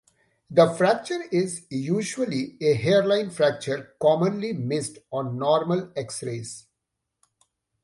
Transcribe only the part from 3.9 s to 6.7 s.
commonly missed on normal X-rays.